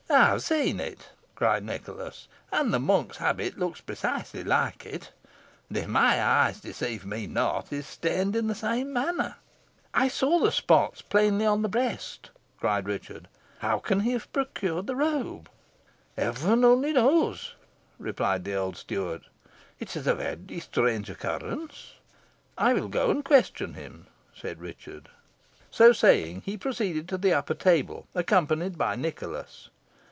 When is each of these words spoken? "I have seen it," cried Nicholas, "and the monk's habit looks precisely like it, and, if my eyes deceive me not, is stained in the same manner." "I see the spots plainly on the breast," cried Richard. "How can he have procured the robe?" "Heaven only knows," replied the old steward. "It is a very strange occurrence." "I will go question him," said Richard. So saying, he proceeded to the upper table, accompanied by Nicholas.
"I 0.11 0.25
have 0.25 0.43
seen 0.43 0.81
it," 0.81 1.07
cried 1.35 1.63
Nicholas, 1.63 2.27
"and 2.51 2.73
the 2.73 2.81
monk's 2.81 3.15
habit 3.17 3.57
looks 3.57 3.79
precisely 3.79 4.43
like 4.43 4.85
it, 4.85 5.09
and, 5.69 5.77
if 5.77 5.87
my 5.87 6.21
eyes 6.21 6.59
deceive 6.59 7.05
me 7.05 7.27
not, 7.27 7.71
is 7.71 7.87
stained 7.87 8.35
in 8.35 8.47
the 8.47 8.53
same 8.55 8.91
manner." 8.91 9.37
"I 9.93 10.09
see 10.09 10.37
the 10.43 10.51
spots 10.51 11.01
plainly 11.01 11.45
on 11.45 11.61
the 11.61 11.69
breast," 11.69 12.29
cried 12.59 12.89
Richard. 12.89 13.29
"How 13.59 13.79
can 13.79 14.01
he 14.01 14.11
have 14.11 14.31
procured 14.33 14.87
the 14.87 14.97
robe?" 14.97 15.47
"Heaven 16.17 16.65
only 16.65 16.91
knows," 16.91 17.55
replied 17.97 18.43
the 18.43 18.53
old 18.55 18.75
steward. 18.75 19.27
"It 19.79 19.95
is 19.95 20.07
a 20.07 20.13
very 20.15 20.59
strange 20.59 21.09
occurrence." 21.09 21.93
"I 22.57 22.73
will 22.73 22.89
go 22.89 23.21
question 23.23 23.75
him," 23.75 24.07
said 24.35 24.59
Richard. 24.59 25.07
So 25.69 25.93
saying, 25.93 26.41
he 26.45 26.57
proceeded 26.57 27.07
to 27.07 27.17
the 27.17 27.31
upper 27.31 27.53
table, 27.53 28.07
accompanied 28.13 28.77
by 28.77 28.97
Nicholas. 28.97 29.69